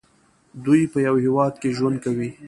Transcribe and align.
دوی 0.65 0.81
په 0.91 0.97
یو 1.07 1.15
هیواد 1.25 1.53
کې 1.61 1.69
ژوند 1.77 1.97
کوي. 2.05 2.29